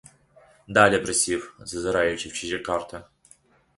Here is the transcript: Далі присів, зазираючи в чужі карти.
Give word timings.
Далі 0.67 0.99
присів, 0.99 1.55
зазираючи 1.59 2.29
в 2.29 2.33
чужі 2.33 2.59
карти. 2.59 3.01